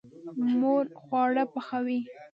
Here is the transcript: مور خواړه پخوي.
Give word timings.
مور 0.59 0.85
خواړه 1.01 1.43
پخوي. 1.53 1.99